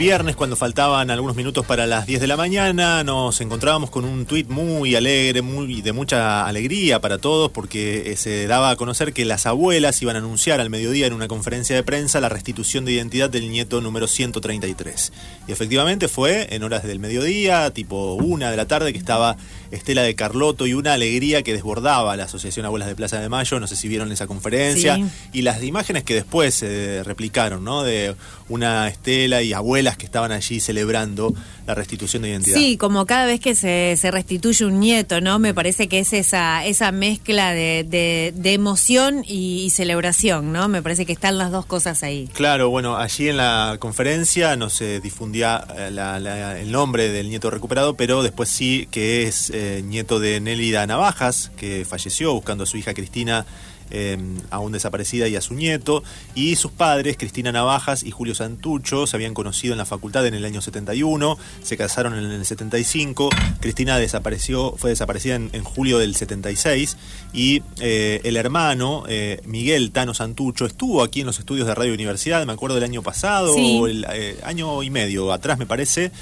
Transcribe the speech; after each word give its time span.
viernes, 0.00 0.34
cuando 0.34 0.56
faltaban 0.56 1.10
algunos 1.10 1.36
minutos 1.36 1.66
para 1.66 1.86
las 1.86 2.06
10 2.06 2.22
de 2.22 2.26
la 2.26 2.38
mañana, 2.38 3.04
nos 3.04 3.38
encontrábamos 3.42 3.90
con 3.90 4.06
un 4.06 4.24
tuit 4.24 4.48
muy 4.48 4.94
alegre, 4.96 5.42
muy 5.42 5.82
de 5.82 5.92
mucha 5.92 6.46
alegría 6.46 7.02
para 7.02 7.18
todos, 7.18 7.50
porque 7.50 8.10
eh, 8.10 8.16
se 8.16 8.46
daba 8.46 8.70
a 8.70 8.76
conocer 8.76 9.12
que 9.12 9.26
las 9.26 9.44
abuelas 9.44 10.00
iban 10.00 10.16
a 10.16 10.20
anunciar 10.20 10.58
al 10.58 10.70
mediodía 10.70 11.06
en 11.06 11.12
una 11.12 11.28
conferencia 11.28 11.76
de 11.76 11.82
prensa 11.82 12.18
la 12.18 12.30
restitución 12.30 12.86
de 12.86 12.92
identidad 12.92 13.28
del 13.28 13.50
nieto 13.50 13.82
número 13.82 14.06
133. 14.06 15.12
Y 15.46 15.52
efectivamente 15.52 16.08
fue 16.08 16.54
en 16.54 16.62
horas 16.62 16.82
del 16.82 16.98
mediodía, 16.98 17.70
tipo 17.70 18.14
una 18.14 18.50
de 18.50 18.56
la 18.56 18.66
tarde, 18.66 18.94
que 18.94 18.98
estaba 18.98 19.36
Estela 19.70 20.02
de 20.02 20.14
Carloto 20.14 20.66
y 20.66 20.72
una 20.72 20.94
alegría 20.94 21.42
que 21.42 21.52
desbordaba 21.52 22.16
la 22.16 22.24
Asociación 22.24 22.64
Abuelas 22.64 22.88
de 22.88 22.96
Plaza 22.96 23.20
de 23.20 23.28
Mayo. 23.28 23.60
No 23.60 23.66
sé 23.66 23.76
si 23.76 23.86
vieron 23.86 24.10
esa 24.12 24.26
conferencia. 24.26 24.98
Y 25.34 25.42
las 25.42 25.62
imágenes 25.62 26.04
que 26.04 26.14
después 26.14 26.54
se 26.54 27.02
replicaron, 27.04 27.64
¿no? 27.64 27.82
De 27.82 28.14
una 28.48 28.88
Estela 28.88 29.42
y 29.42 29.52
abuelas 29.90 29.96
que 29.96 30.06
estaban 30.06 30.32
allí 30.32 30.60
celebrando 30.60 31.34
la 31.66 31.74
restitución 31.74 32.22
de 32.22 32.30
identidad. 32.30 32.56
Sí, 32.56 32.76
como 32.76 33.06
cada 33.06 33.26
vez 33.26 33.40
que 33.40 33.54
se, 33.54 33.96
restituye 34.10 34.64
un 34.64 34.80
nieto, 34.80 35.20
¿no? 35.20 35.38
Me 35.38 35.54
parece 35.54 35.88
que 35.88 36.00
es 36.00 36.12
esa, 36.12 36.64
esa 36.64 36.92
mezcla 36.92 37.52
de, 37.52 38.32
emoción 38.44 39.24
y, 39.26 39.70
celebración, 39.70 40.52
¿no? 40.52 40.68
Me 40.68 40.82
parece 40.82 41.06
que 41.06 41.12
están 41.12 41.38
las 41.38 41.50
dos 41.50 41.64
cosas 41.64 42.02
ahí. 42.02 42.28
Claro, 42.32 42.70
bueno, 42.70 42.96
allí 42.96 43.28
en 43.28 43.36
la 43.36 43.76
conferencia 43.78 44.56
no 44.56 44.68
se 44.68 45.00
difundía 45.00 45.64
eh, 45.76 46.60
el 46.60 46.72
nombre 46.72 47.08
del 47.08 47.28
nieto 47.28 47.50
recuperado, 47.50 47.94
pero 47.94 48.22
después 48.22 48.48
sí 48.48 48.88
que 48.90 49.28
es 49.28 49.50
eh, 49.50 49.82
nieto 49.84 50.18
de 50.18 50.40
Nélida 50.40 50.86
Navajas, 50.86 51.52
que 51.56 51.84
falleció 51.88 52.32
buscando 52.34 52.64
a 52.64 52.66
su 52.66 52.76
hija 52.76 52.94
Cristina 52.94 53.46
Em, 53.90 54.36
aún 54.50 54.70
desaparecida 54.70 55.26
y 55.26 55.34
a 55.34 55.40
su 55.40 55.54
nieto, 55.54 56.04
y 56.36 56.54
sus 56.54 56.70
padres, 56.70 57.16
Cristina 57.16 57.50
Navajas 57.50 58.04
y 58.04 58.12
Julio 58.12 58.36
Santucho, 58.36 59.06
se 59.06 59.16
habían 59.16 59.34
conocido 59.34 59.74
en 59.74 59.78
la 59.78 59.84
facultad 59.84 60.26
en 60.26 60.34
el 60.34 60.44
año 60.44 60.62
71, 60.62 61.36
se 61.62 61.76
casaron 61.76 62.16
en 62.16 62.30
el 62.30 62.44
75, 62.44 63.30
Cristina 63.60 63.98
desapareció, 63.98 64.74
fue 64.76 64.90
desaparecida 64.90 65.34
en, 65.34 65.64
julio 65.64 65.98
del 65.98 66.14
76, 66.14 66.96
y 67.32 67.62
eh, 67.80 68.20
el 68.22 68.36
hermano, 68.36 69.04
eh, 69.08 69.40
Miguel 69.44 69.90
Tano 69.90 70.14
Santucho, 70.14 70.66
estuvo 70.66 71.02
aquí 71.02 71.20
en 71.20 71.26
los 71.26 71.40
estudios 71.40 71.66
de 71.66 71.74
Radio 71.74 71.92
Universidad, 71.92 72.46
me 72.46 72.52
acuerdo 72.52 72.76
del 72.76 72.84
año 72.84 73.02
pasado, 73.02 73.54
o 73.54 73.86
el 73.88 74.06
eh, 74.12 74.38
año 74.44 74.84
y 74.84 74.90
medio 74.90 75.32
atrás 75.32 75.58
me 75.58 75.66
parece, 75.66 76.12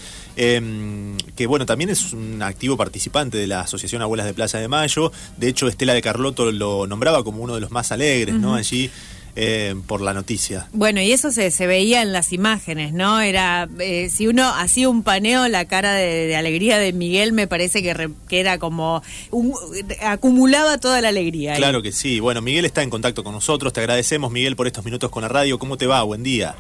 Em, 0.41 1.17
que 1.35 1.49
bueno, 1.49 1.67
también 1.67 1.91
es 1.91 2.13
un 2.13 2.43
activo 2.43 2.77
participante 2.77 3.37
de 3.37 3.49
la 3.49 3.63
Asociación 3.63 4.03
Abuelas 4.03 4.25
de 4.25 4.35
Plaza 4.35 4.59
de 4.59 4.69
Mayo. 4.69 5.11
De 5.37 5.49
hecho, 5.49 5.67
Estela 5.67 5.95
de 5.95 6.01
Carlotto 6.01 6.53
lo 6.53 6.87
nombraba 6.87 7.25
como 7.25 7.43
uno 7.43 7.57
de 7.57 7.58
los 7.61 7.71
más 7.71 7.93
alegres, 7.93 8.35
¿no? 8.35 8.55
Allí. 8.55 8.91
Eh, 9.41 9.77
por 9.87 10.01
la 10.01 10.13
noticia. 10.15 10.67
Bueno, 10.73 11.01
y 11.01 11.13
eso 11.13 11.31
se, 11.31 11.67
veía 11.69 12.03
en 12.03 12.13
las 12.13 12.33
imágenes, 12.33 12.93
¿no? 12.93 13.21
Era, 13.21 13.69
eh, 13.79 14.09
si 14.09 14.27
uno 14.27 14.49
hacía 14.49 14.89
un 14.89 15.05
paneo, 15.05 15.47
la 15.47 15.67
cara 15.67 15.95
de, 15.95 16.35
alegría 16.35 16.79
de 16.79 16.93
Miguel 16.93 17.33
me 17.33 17.47
parece 17.47 17.81
que, 17.81 18.11
era 18.31 18.59
como, 18.59 19.01
acumulaba 20.03 20.79
toda 20.79 21.01
la 21.01 21.11
alegría. 21.11 21.55
Claro 21.55 21.83
que 21.83 21.93
sí. 21.93 22.19
Bueno, 22.19 22.43
Miguel 22.43 22.65
está 22.65 22.83
en 22.83 22.91
contacto 22.91 23.23
con 23.23 23.33
nosotros. 23.33 23.73
Te 23.73 23.79
agradecemos, 23.79 24.33
Miguel, 24.33 24.57
por 24.57 24.67
estos 24.67 24.85
minutos 24.85 25.09
con 25.09 25.23
la 25.23 25.29
radio. 25.29 25.57
¿Cómo 25.61 25.77
te 25.77 25.87
va? 25.87 26.03
Buen 26.03 26.25
día. 26.25 26.57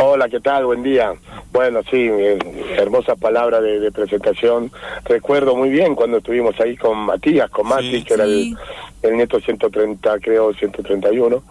Hola, 0.00 0.28
¿qué 0.28 0.38
tal? 0.38 0.64
Buen 0.64 0.84
día. 0.84 1.12
Bueno, 1.52 1.80
sí, 1.90 1.96
eh, 1.96 2.38
hermosa 2.76 3.16
palabra 3.16 3.60
de, 3.60 3.90
presentación. 3.90 4.70
Recuerdo 5.04 5.56
muy 5.56 5.70
bien 5.70 5.96
cuando 5.96 6.18
estuvimos 6.18 6.58
ahí 6.60 6.76
con 6.76 6.98
Matías, 6.98 7.50
con 7.50 7.66
Mati, 7.66 8.04
que 8.04 8.14
era 8.14 8.22
el, 8.22 8.56
el, 9.02 9.16
nieto 9.16 9.40
130, 9.40 10.18
creo, 10.20 10.52
131. 10.52 11.42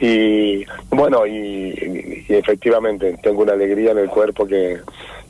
Y 0.00 0.64
bueno, 0.90 1.26
y 1.26 2.24
efectivamente 2.28 3.16
tengo 3.22 3.42
una 3.42 3.52
alegría 3.52 3.92
en 3.92 3.98
el 3.98 4.08
cuerpo 4.08 4.46
que, 4.46 4.80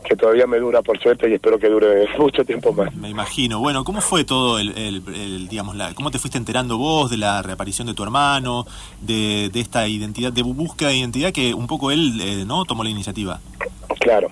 que 0.02 0.16
todavía 0.16 0.46
me 0.46 0.58
dura 0.58 0.82
por 0.82 0.98
suerte 0.98 1.28
y 1.28 1.34
espero 1.34 1.58
que 1.58 1.68
dure 1.68 2.06
mucho 2.18 2.44
tiempo 2.44 2.72
más. 2.72 2.94
Me 2.94 3.08
imagino. 3.08 3.60
Bueno, 3.60 3.84
¿cómo 3.84 4.00
fue 4.00 4.24
todo 4.24 4.58
el, 4.58 5.02
digamos, 5.48 5.76
la, 5.76 5.94
cómo 5.94 6.10
te 6.10 6.18
fuiste 6.18 6.38
enterando 6.38 6.78
vos 6.78 7.10
de 7.10 7.16
la 7.16 7.42
reaparición 7.42 7.86
de 7.86 7.94
tu 7.94 8.02
hermano, 8.02 8.66
de, 9.00 9.50
de 9.52 9.60
esta 9.60 9.86
identidad, 9.86 10.32
de 10.32 10.42
búsqueda 10.42 10.90
de 10.90 10.96
identidad 10.96 11.32
que 11.32 11.54
un 11.54 11.66
poco 11.66 11.90
él, 11.90 12.20
eh, 12.20 12.44
¿no? 12.46 12.64
Tomó 12.64 12.84
la 12.84 12.90
iniciativa. 12.90 13.40
Claro. 14.00 14.28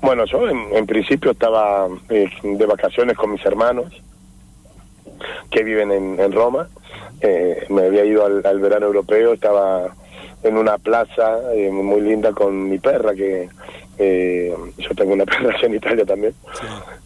Bueno, 0.00 0.24
yo 0.24 0.48
en, 0.48 0.86
principio 0.86 1.30
estaba 1.30 1.86
eh, 2.08 2.28
de 2.42 2.66
vacaciones 2.66 3.16
con 3.16 3.32
mis 3.32 3.44
hermanos 3.46 3.92
que 5.52 5.62
viven 5.62 5.92
en, 5.92 6.32
Roma. 6.32 6.68
Eh, 7.20 7.66
me 7.68 7.86
había 7.86 8.04
ido 8.04 8.24
al, 8.24 8.44
al, 8.44 8.58
verano 8.58 8.86
europeo, 8.86 9.34
estaba 9.34 9.94
en 10.42 10.56
una 10.56 10.78
plaza 10.78 11.38
muy 11.70 12.00
linda 12.00 12.32
con 12.32 12.68
mi 12.68 12.78
perra 12.78 13.14
que 13.14 13.48
eh, 13.98 14.54
yo 14.78 14.94
tengo 14.94 15.12
una 15.12 15.24
perra 15.26 15.54
en 15.62 15.74
Italia 15.74 16.04
también. 16.04 16.34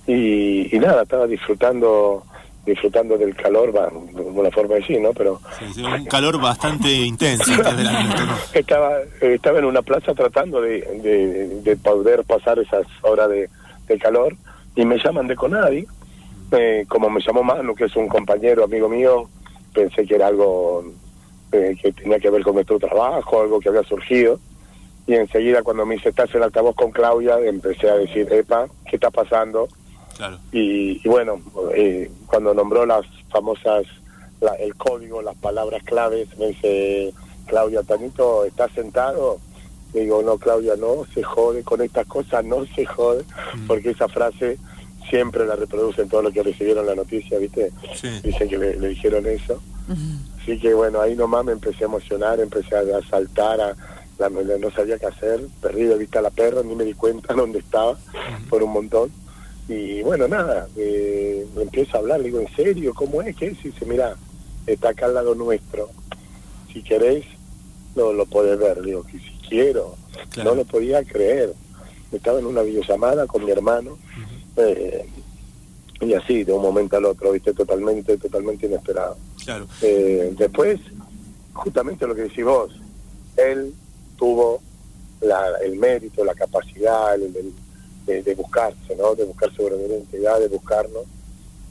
Y, 0.06 0.68
nada, 0.78 1.02
estaba 1.02 1.26
disfrutando 1.26 2.24
disfrutando 2.64 3.16
del 3.16 3.36
calor, 3.36 3.72
va, 3.74 3.88
de 3.88 4.22
una 4.22 4.50
forma 4.50 4.74
de 4.74 4.80
decir, 4.80 5.00
¿no? 5.00 5.12
Pero... 5.12 5.40
un 5.76 6.04
calor 6.06 6.40
bastante 6.40 6.90
intenso. 6.90 7.52
estaba, 8.52 8.96
estaba 9.20 9.60
en 9.60 9.66
una 9.66 9.82
plaza 9.82 10.12
tratando 10.14 10.60
de, 10.60 11.60
de, 11.62 11.76
poder 11.76 12.24
pasar 12.24 12.58
esas 12.58 12.84
horas 13.02 13.30
de, 13.30 13.48
calor 14.00 14.34
y 14.74 14.84
me 14.84 14.98
llaman 14.98 15.28
de 15.28 15.36
Conadi, 15.36 15.86
eh, 16.52 16.84
como 16.88 17.10
me 17.10 17.20
llamó 17.20 17.42
Manu, 17.42 17.74
que 17.74 17.84
es 17.84 17.96
un 17.96 18.08
compañero, 18.08 18.64
amigo 18.64 18.88
mío, 18.88 19.28
pensé 19.74 20.06
que 20.06 20.14
era 20.14 20.28
algo 20.28 20.84
eh, 21.52 21.76
que 21.80 21.92
tenía 21.92 22.18
que 22.18 22.30
ver 22.30 22.42
con 22.42 22.54
nuestro 22.54 22.78
trabajo, 22.78 23.40
algo 23.40 23.60
que 23.60 23.68
había 23.68 23.82
surgido 23.82 24.38
y 25.06 25.14
enseguida 25.14 25.62
cuando 25.62 25.86
me 25.86 25.94
dice, 25.94 26.08
estás 26.08 26.34
en 26.34 26.42
altavoz 26.42 26.74
con 26.74 26.90
Claudia, 26.90 27.38
empecé 27.38 27.88
a 27.88 27.96
decir, 27.96 28.30
epa, 28.32 28.66
¿qué 28.90 28.96
está 28.96 29.10
pasando? 29.10 29.68
Y, 30.50 31.06
bueno, 31.06 31.40
eh, 31.74 32.10
cuando 32.26 32.52
nombró 32.54 32.84
las 32.86 33.06
famosas, 33.30 33.84
el 34.58 34.74
código, 34.74 35.22
las 35.22 35.36
palabras 35.36 35.82
claves, 35.84 36.28
me 36.38 36.48
dice, 36.48 37.12
Claudia, 37.46 37.82
Tanito, 37.84 38.44
¿estás 38.44 38.72
sentado? 38.72 39.38
Le 39.94 40.00
digo, 40.00 40.22
no, 40.22 40.38
Claudia, 40.38 40.74
no 40.76 41.04
se 41.14 41.22
jode 41.22 41.62
con 41.62 41.80
estas 41.82 42.06
cosas, 42.06 42.44
no 42.44 42.66
se 42.66 42.84
jode, 42.84 43.24
mm. 43.54 43.66
porque 43.66 43.90
esa 43.90 44.08
frase 44.08 44.58
siempre 45.08 45.46
la 45.46 45.56
reproducen 45.56 46.08
todos 46.08 46.24
los 46.24 46.32
que 46.32 46.42
recibieron 46.42 46.86
la 46.86 46.94
noticia, 46.94 47.38
¿viste? 47.38 47.72
Dicen 48.22 48.48
que 48.48 48.58
le, 48.58 48.88
dijeron 48.88 49.26
eso. 49.26 49.60
Así 50.40 50.58
que 50.58 50.74
bueno, 50.74 51.00
ahí 51.00 51.14
nomás 51.14 51.44
me 51.44 51.52
empecé 51.52 51.84
a 51.84 51.86
emocionar, 51.86 52.40
empecé 52.40 52.76
a 52.76 53.02
saltar, 53.08 53.60
a, 53.60 53.76
no 54.28 54.70
sabía 54.70 54.98
qué 54.98 55.06
hacer, 55.06 55.40
perdí 55.60 55.84
de 55.84 55.98
vista 55.98 56.20
a 56.20 56.22
la 56.22 56.30
perra, 56.30 56.62
ni 56.62 56.74
me 56.74 56.84
di 56.84 56.94
cuenta 56.94 57.34
dónde 57.36 57.58
estaba 57.58 57.96
por 58.48 58.62
un 58.62 58.72
montón. 58.72 59.10
Y 59.68 60.02
bueno, 60.02 60.28
nada, 60.28 60.68
eh, 60.76 61.44
empiezo 61.56 61.96
a 61.96 62.00
hablar, 62.00 62.20
le 62.20 62.26
digo, 62.26 62.40
¿en 62.40 62.54
serio? 62.54 62.94
¿Cómo 62.94 63.22
es? 63.22 63.34
¿Qué 63.34 63.46
es? 63.46 63.64
Y 63.64 63.70
dice, 63.70 63.84
mira, 63.84 64.16
está 64.66 64.90
acá 64.90 65.06
al 65.06 65.14
lado 65.14 65.34
nuestro. 65.34 65.90
Si 66.72 66.82
queréis, 66.82 67.24
no 67.96 68.12
lo 68.12 68.26
podés 68.26 68.58
ver. 68.58 68.82
digo, 68.82 69.04
que 69.04 69.18
si 69.18 69.32
quiero, 69.48 69.96
no 70.44 70.54
lo 70.54 70.64
podía 70.64 71.02
creer. 71.04 71.52
Estaba 72.12 72.38
en 72.38 72.46
una 72.46 72.62
videollamada 72.62 73.26
con 73.26 73.44
mi 73.44 73.50
hermano. 73.50 73.98
Eh, 74.56 75.06
y 76.00 76.14
así, 76.14 76.44
de 76.44 76.52
un 76.52 76.62
momento 76.62 76.96
al 76.96 77.06
otro, 77.06 77.32
viste, 77.32 77.52
totalmente, 77.54 78.16
totalmente 78.18 78.66
inesperado. 78.66 79.16
Claro. 79.44 79.66
Eh, 79.80 80.34
después, 80.36 80.80
justamente 81.52 82.06
lo 82.06 82.14
que 82.14 82.22
decís 82.22 82.44
vos, 82.44 82.72
él 83.36 83.74
tuvo 84.16 84.60
el 85.62 85.76
mérito, 85.76 86.24
la 86.24 86.34
capacidad 86.34 87.16
de, 87.16 88.34
buscarse, 88.34 88.94
¿no? 88.96 89.14
De 89.14 89.24
buscar 89.24 89.54
su 89.54 89.64
verdadera 89.64 89.94
identidad, 89.94 90.40
de 90.40 90.48
buscarnos. 90.48 91.04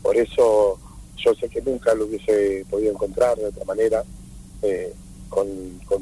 Por 0.01 0.17
eso 0.17 0.79
yo 1.17 1.35
sé 1.35 1.47
que 1.49 1.61
nunca 1.61 1.93
lo 1.93 2.05
hubiese 2.05 2.65
podido 2.69 2.91
encontrar 2.91 3.37
de 3.37 3.45
otra 3.45 3.65
manera 3.65 4.03
eh, 4.61 4.93
con, 5.29 5.47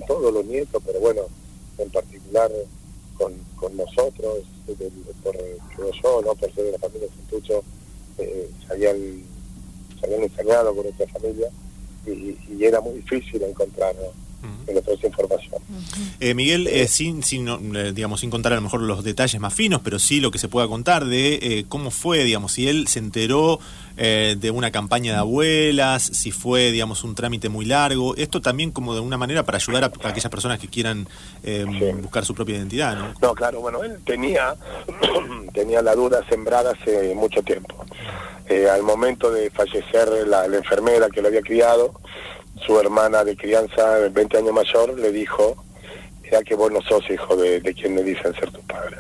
todos 0.08 0.34
los 0.34 0.46
nietos, 0.46 0.82
pero 0.86 1.00
bueno, 1.00 1.22
en 1.78 1.90
particular 1.90 2.52
con, 3.56 3.78
nosotros, 3.78 4.40
por, 5.24 5.36
yo, 5.36 6.22
¿no? 6.22 6.36
por 6.36 6.54
ser 6.54 6.66
de 6.66 6.72
la 6.72 6.80
familia 6.80 7.08
Santucho, 7.16 7.64
eh, 8.18 8.50
se, 8.66 8.74
habían, 8.74 8.98
se 10.00 10.06
habían 10.06 10.24
enseñado 10.24 10.74
con 10.76 10.84
nuestra 10.84 11.08
familia 11.08 11.50
y, 12.06 12.38
y 12.50 12.66
era 12.66 12.82
muy 12.82 12.96
difícil 12.96 13.42
encontrarnos 13.44 14.12
información. 15.08 15.62
Eh, 16.20 16.34
Miguel, 16.34 16.68
eh, 16.68 16.88
sin, 16.88 17.24
sin, 17.24 17.48
eh, 17.48 17.92
digamos, 17.94 18.20
sin 18.20 18.30
contar 18.30 18.54
a 18.54 18.56
lo 18.56 18.62
mejor 18.62 18.82
los 18.82 19.04
detalles 19.04 19.40
más 19.40 19.54
finos, 19.54 19.82
pero 19.84 20.00
sí 20.00 20.20
lo 20.20 20.32
que 20.32 20.40
se 20.40 20.48
pueda 20.48 20.68
contar 20.68 21.06
de 21.06 21.66
cómo 21.70 21.92
fue, 21.92 22.24
digamos, 22.24 22.54
si 22.54 22.68
él 22.68 22.88
se 22.88 23.00
enteró 23.00 23.60
de 23.96 24.52
una 24.52 24.72
campaña 24.72 25.14
de 25.14 25.20
abuelas, 25.20 26.02
si 26.04 26.32
fue, 26.32 26.72
digamos, 26.72 27.04
un 27.04 27.14
trámite 27.14 27.50
muy 27.50 27.66
largo, 27.66 28.16
esto 28.16 28.42
también 28.42 28.72
como 28.72 28.96
de 28.96 29.02
una 29.02 29.18
manera 29.18 29.44
para 29.44 29.58
ayudar 29.58 29.84
a, 29.84 29.88
aquellas 29.88 30.30
personas 30.30 30.60
que 30.60 30.68
quieran 30.68 31.08
buscar 32.02 32.26
su 32.26 32.34
propia 32.34 32.56
identidad, 32.56 32.96
¿no? 32.96 33.14
No, 33.22 33.36
claro, 33.36 33.62
bueno, 33.62 33.84
él 33.84 34.00
tenía, 34.04 34.56
tenía 35.54 35.82
la 35.82 35.94
duda 35.96 36.26
sembrada 36.28 36.72
hace 36.72 37.14
mucho 37.14 37.44
tiempo. 37.44 37.86
al 38.72 38.84
momento 38.84 39.32
de 39.32 39.52
fallecer 39.52 40.28
la, 40.28 40.48
la 40.48 40.58
enfermera 40.58 41.10
que 41.10 41.22
lo 41.22 41.28
había 41.28 41.42
criado, 41.42 41.94
su 42.66 42.80
hermana 42.80 43.24
de 43.24 43.36
crianza, 43.36 44.00
20 44.12 44.38
años 44.38 44.54
mayor, 44.54 44.98
le 44.98 45.12
dijo, 45.12 45.64
ya 46.32 46.44
que 46.44 46.56
vos 46.56 46.72
no 46.72 46.82
sos 46.82 47.10
hijo 47.10 47.36
de, 47.36 47.62
quien 47.74 47.96
me 47.96 48.04
dicen 48.04 48.34
ser 48.34 48.52
tu 48.52 48.62
padre. 48.62 48.98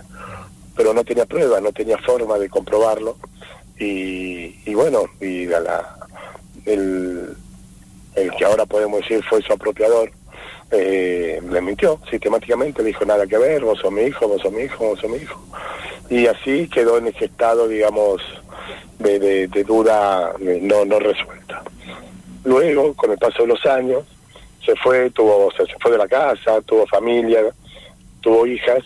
pero 0.76 0.94
no 0.94 1.04
tenía 1.04 1.26
prueba, 1.26 1.62
no 1.62 1.72
tenía 1.72 1.98
forma 2.00 2.38
de 2.38 2.50
comprobarlo. 2.50 3.18
Y, 3.80 4.56
y 4.66 4.74
bueno, 4.74 5.04
y 5.20 5.48
el, 6.66 7.36
que 8.38 8.46
ahora 8.46 8.66
podemos 8.66 9.02
decir 9.02 9.24
fue 9.24 9.42
su 9.42 9.54
apropiador, 9.54 10.12
eh, 10.72 11.42
le 11.50 11.62
mintió 11.62 12.00
sistemáticamente, 12.10 12.84
dijo 12.84 13.06
nada 13.06 13.28
que 13.28 13.38
ver, 13.38 13.64
vos 13.64 13.80
sos 13.80 13.92
mi 13.92 14.04
hijo, 14.04 14.28
vos 14.28 14.42
sos 14.42 14.52
mi 14.52 14.64
hijo, 14.64 14.86
vos 14.86 15.00
sos 15.00 15.10
mi 15.10 15.18
hijo. 15.18 15.40
Y 16.10 16.28
así 16.28 16.68
quedó 16.68 16.98
en 16.98 17.08
ese 17.08 17.26
estado, 17.26 17.68
digamos, 17.68 18.22
de, 19.00 19.48
de, 19.48 19.64
duda 19.64 20.34
no, 20.40 20.86
no 20.86 21.00
resuelta. 21.00 21.64
Luego, 22.46 22.94
con 22.94 23.12
el 23.12 23.18
paso 23.18 23.44
de 23.44 23.50
los 23.50 23.66
años, 23.66 24.04
se 24.66 24.76
fue, 24.76 25.10
tuvo, 25.12 25.52
se 25.52 25.66
fue 25.80 25.92
de 25.92 25.98
la 25.98 26.08
casa, 26.08 26.62
tuvo 26.62 26.86
familia, 26.88 27.42
tuvo 28.22 28.48
hijas, 28.48 28.84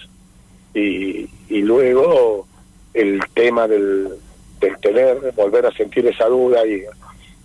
y, 0.73 1.29
y 1.49 1.61
luego 1.61 2.47
el 2.93 3.21
tema 3.33 3.67
del, 3.67 4.09
del 4.59 4.77
tener, 4.79 5.31
volver 5.35 5.65
a 5.65 5.71
sentir 5.71 6.05
esa 6.07 6.25
duda 6.25 6.65
y, 6.65 6.83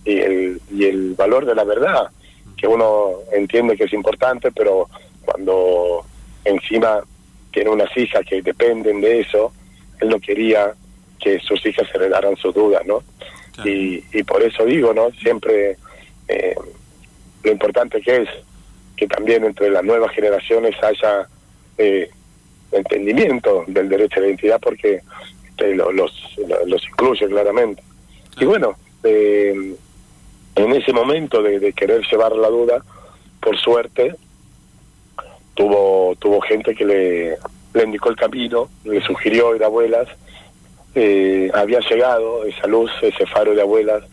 y, 0.05 0.19
el, 0.19 0.61
y 0.71 0.85
el 0.85 1.15
valor 1.15 1.45
de 1.45 1.55
la 1.55 1.65
verdad, 1.65 2.09
que 2.57 2.67
uno 2.67 3.15
entiende 3.33 3.77
que 3.77 3.85
es 3.85 3.93
importante, 3.93 4.51
pero 4.53 4.89
cuando 5.25 6.05
encima 6.45 7.01
tiene 7.53 7.71
unas 7.71 7.95
hijas 7.97 8.25
que 8.27 8.43
dependen 8.43 9.01
de 9.01 9.21
eso, 9.21 9.53
él 10.01 10.09
no 10.09 10.19
quería 10.19 10.75
que 11.21 11.39
sus 11.41 11.65
hijas 11.67 11.89
se 11.89 11.99
heredaran 11.99 12.37
sus 12.37 12.55
dudas, 12.55 12.85
¿no? 12.87 13.03
Y, 13.65 14.03
y 14.13 14.23
por 14.25 14.43
eso 14.43 14.65
digo, 14.65 14.95
¿no? 14.95 15.11
Siempre 15.13 15.77
eh, 16.33 16.55
lo 17.43 17.53
importante 17.53 18.01
que 18.01 18.23
es 18.23 18.29
que 18.97 19.07
también 19.07 19.45
entre 19.45 19.71
las 19.71 19.85
nuevas 19.85 20.13
generaciones 20.13 20.75
haya 20.83 21.29
eh, 21.79 22.09
entendimiento 22.71 23.65
del 23.67 23.89
derecho 23.89 24.19
a 24.19 24.21
la 24.21 24.29
identidad 24.29 24.61
porque 24.61 25.01
este, 25.49 25.75
los, 25.75 25.93
los, 26.67 26.85
incluye 26.89 27.27
claramente. 27.29 27.83
Y 28.39 28.45
bueno, 28.45 28.77
eh, 29.05 29.75
en 30.55 30.73
ese 30.73 30.93
momento 30.93 31.43
de, 31.43 31.73
querer 31.73 32.03
llevar 32.11 32.33
la 32.37 32.49
duda, 32.49 32.83
por 33.41 33.59
suerte, 33.59 34.15
tuvo, 35.55 36.15
tuvo 36.19 36.41
gente 36.41 36.75
que 36.75 36.85
le, 36.85 37.37
le 37.75 37.85
indicó 37.85 38.09
el 38.09 38.17
camino, 38.17 38.69
le 38.85 39.01
sugirió 39.03 39.55
ir 39.57 39.63
a 39.63 39.67
abuelas, 39.67 40.09
eh, 40.95 41.51
había 41.55 41.81
llegado 41.81 42.45
esa 42.45 42.67
luz, 42.67 42.91
ese 43.03 43.27
faro 43.27 43.55
de 43.55 43.63
abuelas 43.63 44.05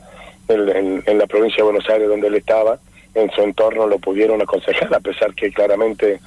en, 0.50 1.04
en, 1.06 1.18
la 1.18 1.28
provincia 1.28 1.58
de 1.58 1.72
Buenos 1.72 1.90
Aires 1.90 2.08
donde 2.08 2.28
él 2.28 2.36
estaba, 2.36 2.80
en 3.14 3.30
su 3.32 3.42
entorno 3.42 3.88
lo 3.88 4.00
pudieron 4.00 4.42
aconsejar, 4.42 4.94
a 4.96 5.00
pesar 5.00 5.34
que 5.34 5.52
claramente 5.52 6.20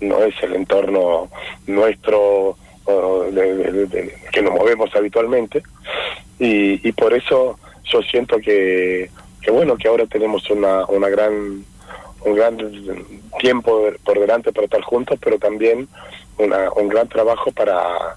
no 0.00 0.22
es 0.22 0.34
el 0.42 0.54
entorno 0.54 1.28
nuestro 1.66 2.56
que 4.32 4.40
nos 4.40 4.54
movemos 4.54 4.94
habitualmente, 4.96 5.62
y, 6.38 6.88
y 6.88 6.92
por 6.92 7.12
eso 7.12 7.58
yo 7.84 8.00
siento 8.02 8.38
que 8.38 9.10
que 9.42 9.50
bueno 9.50 9.76
que 9.76 9.88
ahora 9.88 10.06
tenemos 10.06 10.48
una, 10.50 10.86
una 10.86 11.08
gran 11.08 11.64
un 12.24 12.34
gran 12.34 12.56
tiempo 13.38 13.84
por 14.04 14.18
delante 14.18 14.52
para 14.52 14.64
estar 14.64 14.82
juntos, 14.82 15.18
pero 15.22 15.38
también 15.38 15.88
una, 16.38 16.70
un 16.72 16.88
gran 16.88 17.08
trabajo 17.08 17.52
para 17.52 18.16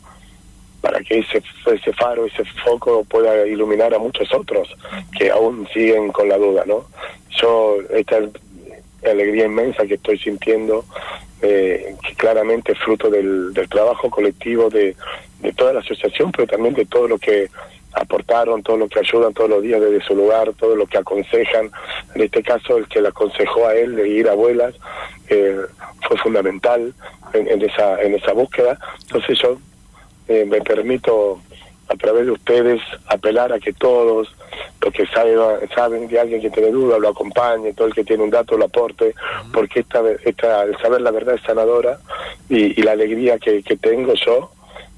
para 0.82 1.00
que 1.02 1.20
ese, 1.20 1.44
ese 1.72 1.94
faro, 1.94 2.26
ese 2.26 2.44
foco 2.66 3.04
pueda 3.06 3.46
iluminar 3.48 3.94
a 3.94 4.00
muchos 4.00 4.34
otros 4.34 4.68
que 5.18 5.30
aún 5.30 5.68
siguen 5.74 6.12
con 6.12 6.28
la 6.28 6.38
duda, 6.38 6.64
¿no? 6.66 6.86
Yo, 7.30 7.78
esta 7.92 8.18
alegría 9.10 9.46
inmensa 9.46 9.86
que 9.86 9.96
estoy 9.96 10.18
sintiendo, 10.18 10.86
eh, 11.42 11.96
que 12.08 12.16
claramente 12.16 12.74
es 12.74 12.80
fruto 12.80 13.10
del, 13.10 13.54
trabajo 13.70 14.10
colectivo 14.10 14.70
de, 14.70 14.96
toda 15.56 15.74
la 15.74 15.80
asociación, 15.80 16.32
pero 16.32 16.48
también 16.48 16.74
de 16.74 16.86
todo 16.86 17.08
lo 17.08 17.18
que 17.18 17.50
aportaron, 17.94 18.64
todo 18.64 18.78
lo 18.78 18.88
que 18.88 19.00
ayudan 19.00 19.34
todos 19.34 19.50
los 19.50 19.62
días 19.62 19.82
desde 19.82 20.02
su 20.02 20.16
lugar, 20.16 20.54
todo 20.54 20.76
lo 20.76 20.86
que 20.86 20.98
aconsejan. 20.98 21.72
En 22.16 22.22
este 22.22 22.44
caso, 22.44 22.78
el 22.78 22.88
que 22.88 23.02
le 23.02 23.10
aconsejó 23.10 23.68
a 23.68 23.76
él 23.76 23.96
de 23.96 24.08
ir 24.08 24.30
a 24.30 24.32
abuelas 24.32 24.76
eh, 25.30 25.58
fue 26.08 26.18
fundamental 26.18 26.94
en, 27.34 27.62
esa, 27.62 28.02
en 28.02 28.14
esa 28.14 28.34
búsqueda. 28.34 28.78
Entonces 29.02 29.40
yo 29.40 29.58
eh, 30.32 30.46
me 30.46 30.62
permito 30.62 31.42
a 31.90 31.96
través 31.96 32.26
de 32.26 32.32
ustedes 32.32 32.82
apelar 33.08 33.52
a 33.52 33.60
que 33.60 33.74
todos 33.74 34.34
los 34.82 34.94
que 34.94 35.06
saben, 35.08 35.38
saben 35.76 36.08
de 36.08 36.20
alguien 36.20 36.42
que 36.42 36.50
tiene 36.50 36.72
duda 36.72 36.98
lo 36.98 37.10
acompañe, 37.10 37.74
todo 37.74 37.88
el 37.88 37.94
que 37.94 38.06
tiene 38.06 38.24
un 38.24 38.30
dato 38.30 38.58
lo 38.58 38.66
aporte, 38.66 39.14
porque 39.54 39.82
esta, 39.82 40.02
esta, 40.24 40.64
el 40.64 40.78
saber 40.78 41.02
la 41.02 41.12
verdad 41.12 41.36
es 41.36 41.42
sanadora 41.42 42.00
y, 42.48 42.80
y 42.80 42.84
la 42.84 42.94
alegría 42.94 43.38
que, 43.40 43.62
que 43.62 43.76
tengo 43.76 44.14
yo 44.14 44.52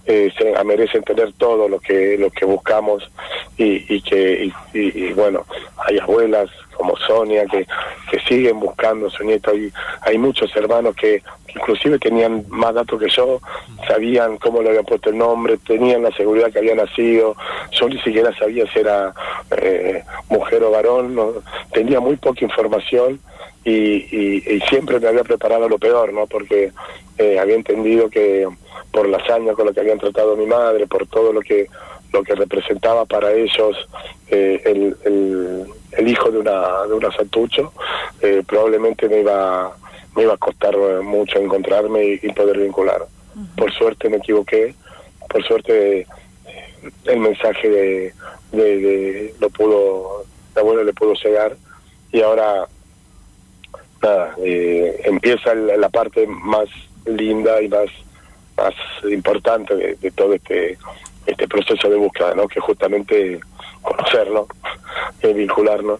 eh, 0.05 0.31
se 0.38 0.63
merecen 0.63 1.03
tener 1.03 1.31
todo 1.33 1.69
lo 1.69 1.79
que 1.79 2.17
lo 2.17 2.29
que 2.29 2.45
buscamos 2.45 3.09
y, 3.57 3.95
y 3.95 4.01
que 4.01 4.51
y, 4.73 5.13
bueno 5.13 5.45
hay 5.77 5.97
abuelas 5.97 6.50
como 6.75 6.97
Sonia 6.97 7.45
que, 7.45 7.65
que 8.09 8.19
siguen 8.27 8.59
buscando 8.59 9.09
su 9.09 9.23
nieto. 9.23 9.51
Hay 9.51 9.71
hay 10.01 10.17
muchos 10.17 10.53
hermanos 10.55 10.95
que, 10.95 11.21
inclusive 11.55 12.00
tenían 12.00 12.44
más 12.50 12.73
datos 12.73 13.00
que 13.00 13.09
yo 13.09 13.39
sabían 13.88 14.38
cómo 14.38 14.61
le 14.61 14.69
había 14.69 14.83
puesto 14.83 15.09
el 15.09 15.17
nombre 15.17 15.57
tenían 15.57 16.03
la 16.03 16.11
seguridad 16.11 16.51
que 16.51 16.59
había 16.59 16.75
nacido. 16.75 17.35
Yo 17.71 17.89
ni 17.89 17.99
siquiera 18.01 18.35
sabía 18.38 18.65
si 18.71 18.79
era 18.79 19.13
eh, 19.51 20.03
mujer 20.29 20.63
o 20.63 20.71
varón 20.71 21.15
no, 21.15 21.33
tenía 21.71 21.99
muy 21.99 22.15
poca 22.17 22.44
información 22.44 23.19
y, 23.63 23.71
y, 23.71 24.60
siempre 24.69 25.00
me 25.00 25.07
había 25.07 25.24
preparado 25.24 25.69
lo 25.69 25.77
peor 25.77 26.12
no 26.12 26.27
porque 26.27 26.71
eh, 27.18 27.39
había 27.39 27.56
entendido 27.56 28.10
que 28.10 28.48
por 28.92 29.07
la 29.07 29.18
hazaña 29.18 29.54
con 29.54 29.68
la 29.68 29.74
que 29.74 29.80
habían 29.80 30.00
tratado 30.00 30.33
a 30.33 30.36
mi 30.36 30.45
madre, 30.45 30.88
por 30.88 31.07
todo 31.07 31.31
lo 31.31 31.42
que 31.42 31.68
lo 32.13 32.24
que 32.24 32.36
representaba 32.36 33.06
para 33.06 33.33
ellos 33.33 33.75
eh, 34.30 34.62
el, 34.65 34.95
el, 35.92 36.07
hijo 36.07 36.30
de 36.30 36.38
una 36.38 36.83
de 36.83 36.94
una 36.94 37.12
santucho, 37.12 37.74
eh, 38.21 38.44
probablemente 38.48 39.10
me 39.10 39.21
iba 39.21 39.75
me 40.16 40.24
iba 40.24 40.33
a 40.33 40.38
costar 40.38 40.77
mucho 41.01 41.39
encontrarme 41.39 42.19
y, 42.21 42.30
poder 42.33 42.59
vincular. 42.59 43.06
Por 43.57 43.74
suerte 43.74 44.09
me 44.09 44.18
equivoqué, 44.18 44.75
por 45.27 45.44
suerte 45.44 46.01
eh, 46.01 46.07
el 47.06 47.19
mensaje 47.19 47.68
de, 47.68 48.13
de, 48.51 49.33
lo 49.39 49.50
pudo, 49.50 50.24
la 50.56 50.62
abuelo 50.62 50.83
le 50.83 50.94
pudo 50.94 51.13
llegar 51.16 51.57
y 52.12 52.21
ahora 52.21 52.68
nada, 54.03 54.35
empieza 54.38 55.55
la 55.55 55.89
parte 55.89 56.27
más 56.27 56.67
linda 57.05 57.61
y 57.61 57.69
más 57.69 57.89
más 58.57 58.73
importante 59.09 59.75
de, 59.75 60.11
todo 60.11 60.33
este 60.33 60.78
este 61.25 61.47
proceso 61.47 61.89
de 61.89 61.95
búsqueda, 61.95 62.35
¿no? 62.35 62.47
Que 62.47 62.59
justamente 62.59 63.39
conocerlo, 63.81 64.47
eh, 65.21 65.33
vincularnos. 65.33 65.99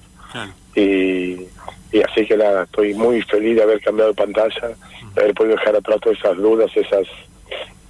Y, 0.76 1.48
y 1.92 2.02
así 2.04 2.26
que 2.26 2.36
nada, 2.36 2.64
estoy 2.64 2.94
muy 2.94 3.22
feliz 3.22 3.56
de 3.56 3.64
haber 3.64 3.80
cambiado 3.82 4.12
de 4.12 4.16
pantalla, 4.16 4.70
de 5.14 5.22
haber 5.22 5.34
podido 5.34 5.56
dejar 5.56 5.76
atrás 5.76 6.00
todas 6.02 6.18
esas 6.18 6.38
dudas, 6.38 6.72
esas 6.76 7.08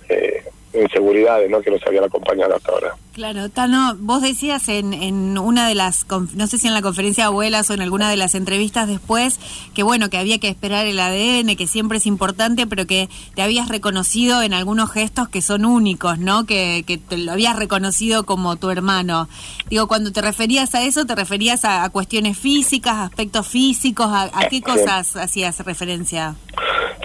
eh, 0.09 0.43
inseguridades 0.73 1.49
¿no? 1.49 1.61
que 1.61 1.71
nos 1.71 1.85
habían 1.85 2.03
acompañado 2.03 2.55
hasta 2.55 2.71
ahora. 2.71 2.95
Claro, 3.13 3.47
Tano, 3.49 3.95
vos 3.99 4.23
decías 4.23 4.67
en, 4.69 4.91
en 4.93 5.37
una 5.37 5.67
de 5.67 5.75
las, 5.75 6.07
no 6.33 6.47
sé 6.47 6.57
si 6.57 6.67
en 6.67 6.73
la 6.73 6.81
conferencia 6.81 7.25
de 7.25 7.27
abuelas 7.27 7.69
o 7.69 7.75
en 7.75 7.81
alguna 7.81 8.09
de 8.09 8.17
las 8.17 8.33
entrevistas 8.33 8.87
después, 8.87 9.39
que 9.75 9.83
bueno, 9.83 10.09
que 10.09 10.17
había 10.17 10.39
que 10.39 10.47
esperar 10.47 10.87
el 10.87 10.99
ADN, 10.99 11.55
que 11.55 11.67
siempre 11.67 11.99
es 11.99 12.07
importante, 12.07 12.65
pero 12.65 12.87
que 12.87 13.09
te 13.35 13.43
habías 13.43 13.69
reconocido 13.69 14.41
en 14.41 14.55
algunos 14.55 14.91
gestos 14.91 15.29
que 15.29 15.43
son 15.43 15.65
únicos, 15.65 16.17
¿no? 16.17 16.45
Que, 16.45 16.83
que 16.87 16.97
te 16.97 17.17
lo 17.17 17.33
habías 17.33 17.55
reconocido 17.55 18.25
como 18.25 18.55
tu 18.55 18.71
hermano. 18.71 19.29
Digo, 19.69 19.87
cuando 19.87 20.11
te 20.11 20.21
referías 20.21 20.73
a 20.73 20.83
eso, 20.83 21.05
¿te 21.05 21.15
referías 21.15 21.65
a, 21.65 21.87
cuestiones 21.89 22.37
físicas, 22.37 22.95
aspectos 22.95 23.47
físicos? 23.47 24.07
¿A, 24.09 24.47
qué 24.49 24.61
cosas 24.61 25.15
hacías 25.15 25.59
referencia? 25.59 26.35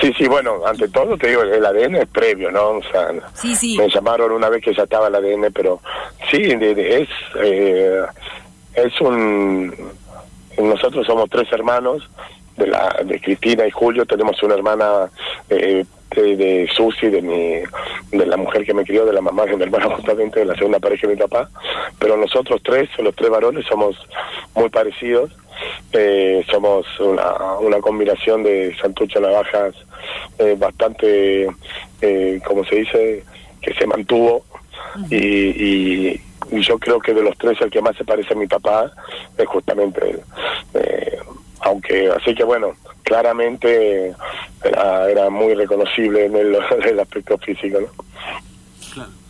Sí, 0.00 0.12
sí, 0.16 0.28
bueno, 0.28 0.64
ante 0.64 0.88
todo 0.88 1.16
te 1.16 1.28
digo, 1.28 1.42
el 1.42 1.64
ADN 1.64 1.96
es 1.96 2.08
previo, 2.08 2.50
¿no? 2.50 2.70
O 2.70 2.82
sea, 2.82 3.08
me 3.76 3.88
llamaron 3.88 4.32
una 4.32 4.48
vez 4.48 4.62
que 4.62 4.74
ya 4.74 4.84
estaba 4.84 5.08
el 5.08 5.14
ADN, 5.14 5.52
pero 5.52 5.80
sí, 6.30 6.38
es, 6.42 7.08
eh, 7.42 8.02
es 8.74 9.00
un... 9.00 9.74
Nosotros 10.58 11.06
somos 11.06 11.28
tres 11.30 11.50
hermanos, 11.52 12.08
de, 12.58 12.66
la, 12.66 13.00
de 13.04 13.20
Cristina 13.20 13.66
y 13.66 13.70
Julio, 13.70 14.04
tenemos 14.04 14.42
una 14.42 14.54
hermana 14.54 15.10
eh, 15.48 15.84
de, 16.14 16.36
de 16.36 16.68
Susi, 16.74 17.08
de, 17.08 17.22
mi, 17.22 17.54
de 18.10 18.26
la 18.26 18.36
mujer 18.36 18.64
que 18.64 18.74
me 18.74 18.84
crió, 18.84 19.04
de 19.04 19.12
la 19.12 19.20
mamá 19.20 19.44
de 19.46 19.56
mi 19.56 19.62
hermana, 19.62 19.86
justamente 19.96 20.40
de 20.40 20.46
la 20.46 20.54
segunda 20.54 20.78
pareja 20.78 21.06
de 21.06 21.14
mi 21.14 21.20
papá, 21.20 21.48
pero 21.98 22.16
nosotros 22.16 22.60
tres, 22.62 22.88
los 22.98 23.14
tres 23.14 23.30
varones, 23.30 23.64
somos 23.66 23.96
muy 24.54 24.68
parecidos. 24.68 25.30
Eh, 25.92 26.44
somos 26.50 26.86
una, 27.00 27.58
una 27.58 27.80
combinación 27.80 28.44
de 28.44 28.76
Santucho 28.80 29.20
Navajas 29.20 29.74
eh, 30.38 30.54
bastante, 30.56 31.48
eh, 32.00 32.40
como 32.46 32.64
se 32.64 32.76
dice, 32.76 33.24
que 33.60 33.74
se 33.74 33.86
mantuvo. 33.86 34.44
Y, 35.10 35.16
y, 35.16 36.20
yo 36.50 36.78
creo 36.78 36.98
que 36.98 37.12
de 37.12 37.22
los 37.22 37.36
tres 37.36 37.60
el 37.60 37.70
que 37.70 37.82
más 37.82 37.96
se 37.96 38.04
parece 38.04 38.32
a 38.32 38.36
mi 38.36 38.46
papá 38.46 38.90
es 39.36 39.46
justamente 39.46 40.20
eh, 40.74 40.97
aunque 41.60 42.10
así 42.10 42.34
que 42.34 42.44
bueno 42.44 42.72
claramente 43.02 44.14
era, 44.62 45.10
era 45.10 45.30
muy 45.30 45.54
reconocible 45.54 46.26
en 46.26 46.36
el, 46.36 46.58
el 46.84 47.00
aspecto 47.00 47.38
físico 47.38 47.78
¿no? 47.80 48.08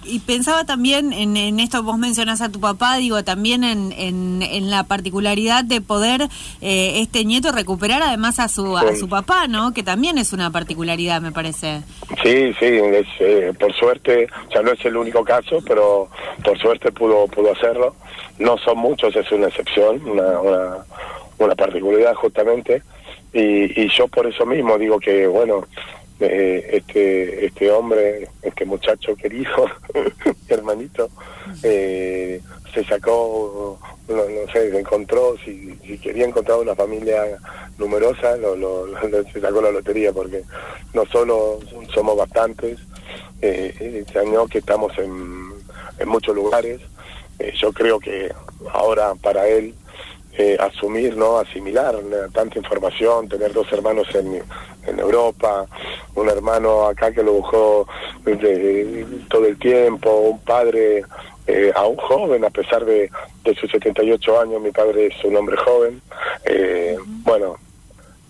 y 0.08 0.20
pensaba 0.20 0.64
también 0.64 1.12
en, 1.12 1.36
en, 1.36 1.60
esto, 1.60 1.82
vos 1.82 1.98
mencionás 1.98 2.40
a 2.40 2.50
tu 2.50 2.60
papá, 2.60 2.96
digo, 2.96 3.22
también 3.24 3.62
en, 3.62 3.92
en, 3.92 4.70
la 4.70 4.84
particularidad 4.84 5.64
de 5.64 5.80
poder 5.80 6.22
eh, 6.60 7.00
este 7.00 7.24
nieto 7.24 7.52
recuperar 7.52 8.02
además 8.02 8.38
a 8.38 8.48
su, 8.48 8.76
a 8.76 8.94
su 8.96 9.08
papá, 9.08 9.46
¿no? 9.48 9.72
Que 9.72 9.82
también 9.82 10.18
es 10.18 10.32
una 10.32 10.50
particularidad, 10.50 11.20
me 11.20 11.32
parece. 11.32 11.82
Sí, 12.22 12.52
sí, 12.58 12.66
es, 12.66 13.06
eh, 13.20 13.52
por 13.58 13.72
suerte, 13.74 14.28
ya 14.54 14.62
no 14.62 14.72
es 14.72 14.84
el 14.84 14.96
único 14.96 15.24
caso, 15.24 15.58
pero 15.66 16.08
por 16.42 16.58
suerte 16.58 16.90
pudo, 16.90 17.26
pudo 17.28 17.52
hacerlo. 17.52 17.94
No 18.38 18.56
son 18.58 18.78
muchos, 18.78 19.14
es 19.14 19.30
una 19.32 19.48
excepción, 19.48 20.00
una, 20.08 20.40
una, 20.40 20.76
una 21.38 21.54
particularidad 21.54 22.14
justamente. 22.14 22.82
Y, 23.32 23.80
y 23.82 23.88
yo 23.90 24.08
por 24.08 24.26
eso 24.26 24.46
mismo 24.46 24.78
digo 24.78 24.98
que, 24.98 25.26
bueno, 25.26 25.66
eh, 26.20 26.68
este 26.72 27.46
este 27.46 27.70
hombre, 27.70 28.28
este 28.42 28.64
muchacho 28.64 29.14
querido, 29.14 29.66
hermanito, 30.48 31.10
eh, 31.62 32.40
se 32.74 32.84
sacó, 32.84 33.78
no, 34.08 34.22
sé, 34.52 34.70
se 34.70 34.78
encontró, 34.78 35.36
si, 35.44 35.74
si, 35.86 35.98
quería 35.98 36.26
encontrar 36.26 36.58
una 36.58 36.74
familia 36.74 37.38
numerosa, 37.78 38.36
lo, 38.36 38.56
lo, 38.56 38.86
se 39.32 39.40
sacó 39.40 39.62
la 39.62 39.70
lotería, 39.70 40.12
porque 40.12 40.42
no 40.92 41.06
solo 41.06 41.60
somos 41.94 42.16
bastantes, 42.16 42.78
eh, 43.40 44.02
este 44.04 44.18
año 44.18 44.46
que 44.48 44.58
estamos 44.58 44.96
en, 44.98 45.52
en 45.98 46.08
muchos 46.08 46.34
lugares, 46.34 46.80
eh, 47.38 47.52
yo 47.56 47.72
creo 47.72 48.00
que 48.00 48.32
ahora 48.72 49.14
para 49.14 49.46
él 49.48 49.74
eh, 50.38 50.56
asumir, 50.60 51.16
¿no? 51.16 51.38
Asimilar 51.38 51.96
tanta 52.32 52.58
información, 52.58 53.28
tener 53.28 53.52
dos 53.52 53.70
hermanos 53.72 54.06
en, 54.14 54.40
en 54.86 54.98
Europa, 55.00 55.66
un 56.14 56.28
hermano 56.28 56.86
acá 56.86 57.10
que 57.10 57.24
lo 57.24 57.32
buscó 57.32 57.88
todo 59.28 59.46
el 59.46 59.58
tiempo, 59.58 60.10
un 60.10 60.38
padre 60.38 61.02
eh, 61.48 61.72
aún 61.74 61.96
joven, 61.96 62.44
a 62.44 62.50
pesar 62.50 62.84
de, 62.84 63.10
de, 63.42 63.54
sus 63.56 63.70
78 63.70 64.40
años, 64.40 64.60
mi 64.60 64.70
padre 64.70 65.06
es 65.06 65.24
un 65.24 65.34
hombre 65.34 65.56
joven, 65.56 66.00
eh, 66.44 66.96
bueno, 67.24 67.56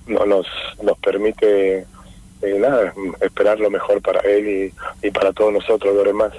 no, 0.06 0.24
nos, 0.24 0.46
nos 0.82 0.96
permite 1.00 1.78
eh, 2.40 2.58
nada, 2.58 2.94
esperar 3.20 3.60
lo 3.60 3.70
mejor 3.70 4.00
para 4.00 4.20
él 4.20 4.72
y, 5.02 5.06
y 5.06 5.10
para 5.10 5.32
todos 5.32 5.52
nosotros, 5.52 5.94
los 5.94 6.04
demás. 6.04 6.32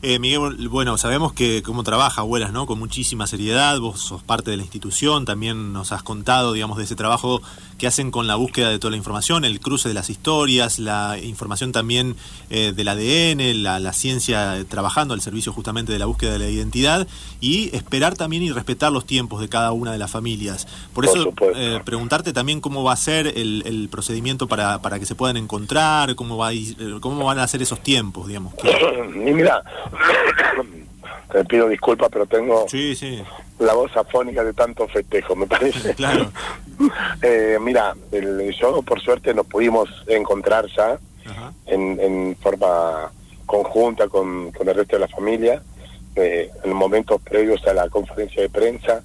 Eh, 0.00 0.18
Miguel, 0.20 0.68
bueno, 0.68 0.96
sabemos 0.96 1.32
que 1.32 1.62
cómo 1.62 1.82
trabaja 1.82 2.20
Abuelas, 2.20 2.52
¿no? 2.52 2.66
Con 2.66 2.78
muchísima 2.78 3.26
seriedad, 3.26 3.78
vos 3.80 4.00
sos 4.00 4.22
parte 4.22 4.50
de 4.50 4.56
la 4.56 4.62
institución, 4.62 5.24
también 5.24 5.72
nos 5.72 5.90
has 5.90 6.04
contado, 6.04 6.52
digamos, 6.52 6.78
de 6.78 6.84
ese 6.84 6.94
trabajo 6.94 7.42
que 7.78 7.86
hacen 7.86 8.10
con 8.10 8.26
la 8.26 8.36
búsqueda 8.36 8.70
de 8.70 8.78
toda 8.78 8.92
la 8.92 8.96
información, 8.96 9.44
el 9.44 9.60
cruce 9.60 9.88
de 9.88 9.94
las 9.94 10.10
historias, 10.10 10.78
la 10.78 11.18
información 11.22 11.72
también 11.72 12.16
eh, 12.50 12.72
del 12.74 12.88
ADN, 12.88 13.62
la, 13.62 13.92
ciencia 13.92 14.64
trabajando 14.68 15.14
al 15.14 15.20
servicio 15.20 15.52
justamente 15.52 15.92
de 15.92 15.98
la 15.98 16.06
búsqueda 16.06 16.32
de 16.32 16.38
la 16.38 16.48
identidad 16.48 17.08
y 17.40 17.74
esperar 17.74 18.14
también 18.16 18.42
y 18.42 18.52
respetar 18.52 18.92
los 18.92 19.06
tiempos 19.06 19.40
de 19.40 19.48
cada 19.48 19.72
una 19.72 19.90
de 19.92 19.98
las 19.98 20.10
familias. 20.10 20.68
Por 20.92 21.04
eso, 21.04 21.32
eh, 21.56 21.80
preguntarte 21.84 22.32
también 22.32 22.60
cómo 22.60 22.84
va 22.84 22.92
a 22.92 22.96
ser 22.96 23.26
el, 23.26 23.88
procedimiento 23.90 24.46
para, 24.46 24.80
para 24.80 24.98
que 24.98 25.06
se 25.06 25.14
puedan 25.14 25.36
encontrar, 25.36 26.14
cómo, 26.14 26.36
va 26.36 26.50
a 26.50 26.52
cómo 27.00 27.24
van 27.24 27.38
a 27.38 27.48
ser 27.48 27.62
esos 27.62 27.82
tiempos, 27.82 28.28
digamos. 28.28 28.54
Y 28.62 29.18
mira, 29.32 29.62
te 31.32 31.44
pido 31.44 31.68
disculpas, 31.68 32.08
pero 32.10 32.26
tengo 32.26 32.66
la 33.58 33.74
voz 33.74 33.96
afónica 33.96 34.44
de 34.44 34.52
tanto 34.52 34.86
festejo, 34.88 35.36
me 35.36 35.46
parece. 35.46 35.94
Claro. 35.96 36.30
eh, 37.22 37.58
mira, 37.60 37.94
el, 38.12 38.54
yo 38.54 38.82
por 38.82 39.00
suerte 39.00 39.34
nos 39.34 39.46
pudimos 39.46 39.88
encontrar 40.06 40.66
ya 40.76 40.98
en, 41.66 41.98
en, 42.00 42.36
forma 42.36 43.10
conjunta 43.44 44.08
con, 44.08 44.52
con, 44.52 44.68
el 44.68 44.74
resto 44.74 44.96
de 44.96 45.00
la 45.00 45.08
familia. 45.08 45.62
Eh, 46.16 46.50
en 46.64 46.72
momentos 46.72 47.20
previos 47.22 47.64
a 47.66 47.74
la 47.74 47.88
conferencia 47.88 48.42
de 48.42 48.48
prensa 48.48 49.04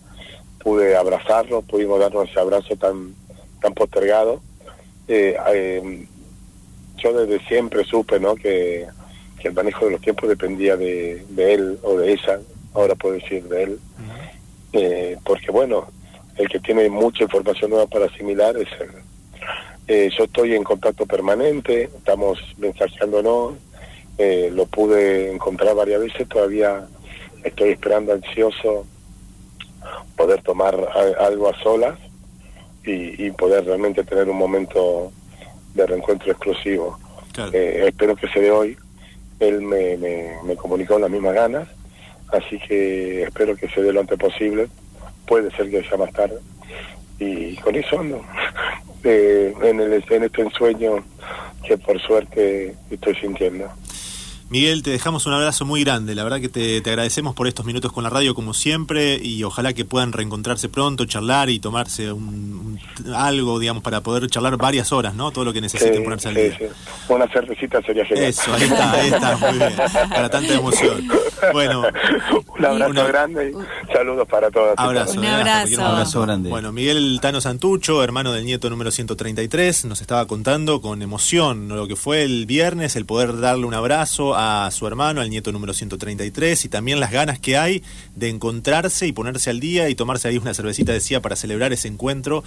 pude 0.63 0.95
abrazarlo, 0.95 1.61
pudimos 1.61 1.99
darnos 1.99 2.29
ese 2.29 2.39
abrazo 2.39 2.75
tan, 2.75 3.13
tan 3.61 3.73
postergado. 3.73 4.41
Eh, 5.07 5.35
eh, 5.53 6.07
yo 6.97 7.13
desde 7.13 7.45
siempre 7.47 7.83
supe 7.83 8.19
¿no? 8.19 8.35
que 8.35 8.87
que 9.43 9.49
el 9.49 9.55
manejo 9.55 9.85
de 9.85 9.91
los 9.91 10.01
tiempos 10.01 10.29
dependía 10.29 10.77
de, 10.77 11.25
él 11.35 11.77
o 11.83 11.97
de 11.97 12.13
ella, 12.13 12.39
ahora 12.73 12.95
puedo 12.95 13.15
decir 13.15 13.43
de 13.43 13.63
él, 13.63 13.79
eh, 14.71 15.17
porque 15.25 15.51
bueno, 15.51 15.87
el 16.37 16.47
que 16.47 16.61
tiene 16.61 16.89
mucha 16.89 17.23
información 17.23 17.71
nueva 17.71 17.85
para 17.87 18.05
asimilar 18.05 18.55
es 18.55 18.69
él. 18.79 18.91
Eh, 19.89 20.09
yo 20.17 20.23
estoy 20.23 20.55
en 20.55 20.63
contacto 20.63 21.05
permanente, 21.05 21.89
estamos 21.93 22.39
mensajeándonos, 22.57 23.55
eh, 24.17 24.49
lo 24.49 24.65
pude 24.65 25.29
encontrar 25.33 25.75
varias 25.75 25.99
veces, 25.99 26.29
todavía 26.29 26.87
estoy 27.43 27.71
esperando 27.71 28.13
ansioso 28.13 28.85
poder 30.15 30.41
tomar 30.41 30.79
algo 31.19 31.49
a 31.49 31.59
solas 31.61 31.99
y, 32.85 33.29
poder 33.31 33.65
realmente 33.65 34.05
tener 34.05 34.29
un 34.29 34.37
momento 34.37 35.11
de 35.73 35.85
reencuentro 35.85 36.31
exclusivo. 36.31 36.97
espero 37.51 38.15
que 38.15 38.29
se 38.29 38.39
dé 38.39 38.51
hoy, 38.51 38.77
él 39.47 39.61
me, 39.61 39.97
me, 39.97 40.55
comunicó 40.55 40.97
las 40.99 41.09
mismas 41.09 41.33
ganas, 41.33 41.67
así 42.31 42.59
que 42.59 43.23
espero 43.23 43.55
que 43.55 43.67
se 43.69 43.81
dé 43.81 43.93
lo 43.93 43.99
antes 44.01 44.17
posible, 44.17 44.67
puede 45.25 45.51
ser 45.51 45.69
que 45.69 45.83
sea 45.83 45.97
más 45.97 46.11
tarde, 46.13 46.39
y 47.19 47.55
con 47.57 47.75
eso 47.75 47.99
ando, 47.99 48.23
eh, 49.03 49.53
en, 49.63 49.79
el, 49.79 50.03
en 50.09 50.23
este 50.23 50.41
ensueño 50.41 51.03
que 51.65 51.77
por 51.77 51.99
suerte 52.01 52.75
estoy 52.89 53.15
sintiendo. 53.15 53.69
Miguel, 54.53 54.83
te 54.83 54.91
dejamos 54.91 55.25
un 55.25 55.33
abrazo 55.33 55.65
muy 55.65 55.83
grande. 55.83 56.13
La 56.13 56.23
verdad 56.23 56.39
que 56.39 56.47
te, 56.47 56.77
agradecemos 56.87 57.33
por 57.33 57.47
estos 57.47 57.65
minutos 57.65 57.91
con 57.91 58.03
la 58.03 58.11
radio 58.11 58.35
como 58.35 58.53
siempre 58.53 59.15
y 59.19 59.43
ojalá 59.43 59.73
que 59.73 59.83
puedan 59.83 60.13
reencontrarse 60.13 60.69
pronto, 60.69 61.05
charlar 61.05 61.49
y 61.49 61.57
tomarse 61.59 62.11
un, 62.11 62.79
algo, 63.15 63.57
digamos, 63.57 63.81
para 63.81 64.01
poder 64.01 64.29
charlar 64.29 64.57
varias 64.57 64.91
horas, 64.91 65.15
¿no? 65.15 65.31
Todo 65.31 65.45
lo 65.45 65.53
que 65.53 65.61
necesiten 65.61 66.03
ponerse 66.03 66.27
al 66.27 66.35
día. 66.35 66.55
Una 67.09 67.27
cervecita 67.29 67.81
sería 67.81 68.05
genial. 68.05 68.27
Eso, 68.27 68.53
ahí 68.53 68.61
está, 68.61 68.91
ahí 68.91 69.07
está, 69.07 69.37
muy 69.37 69.57
bien. 69.57 69.73
Para 70.11 70.29
tanta 70.29 70.53
emoción. 70.53 71.07
Bueno. 71.51 71.81
un 72.59 72.65
abrazo 72.65 73.07
grande 73.07 73.51
y 73.51 73.91
saludos 73.91 74.27
para 74.27 74.51
todos. 74.51 74.75
Abrazo, 74.77 75.19
un 75.19 75.25
abrazo. 75.25 75.73
Un 75.73 75.81
abrazo 75.81 76.21
grande. 76.21 76.49
Bueno, 76.51 76.71
Miguel 76.71 77.17
Tano 77.23 77.41
Santucho, 77.41 78.03
hermano 78.03 78.31
del 78.31 78.45
nieto 78.45 78.69
número 78.69 78.91
133, 78.91 79.85
nos 79.85 79.99
estaba 79.99 80.27
contando 80.27 80.79
con 80.79 81.01
emoción 81.01 81.69
lo 81.69 81.87
que 81.87 81.95
fue 81.95 82.21
el 82.21 82.45
viernes, 82.45 82.95
el 82.95 83.07
poder 83.07 83.39
darle 83.39 83.65
un 83.65 83.73
abrazo 83.73 84.35
a 84.43 84.71
su 84.71 84.87
hermano, 84.87 85.21
al 85.21 85.29
nieto 85.29 85.51
número 85.51 85.73
133, 85.73 86.65
y 86.65 86.69
también 86.69 86.99
las 86.99 87.11
ganas 87.11 87.37
que 87.37 87.57
hay 87.57 87.83
de 88.15 88.29
encontrarse 88.29 89.05
y 89.05 89.11
ponerse 89.11 89.51
al 89.51 89.59
día 89.59 89.89
y 89.89 89.95
tomarse 89.95 90.27
ahí 90.27 90.37
una 90.37 90.55
cervecita, 90.55 90.91
decía, 90.91 91.21
para 91.21 91.35
celebrar 91.35 91.71
ese 91.73 91.87
encuentro 91.87 92.41